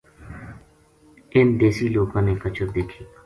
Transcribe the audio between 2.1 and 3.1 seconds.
نے کچر دیکھی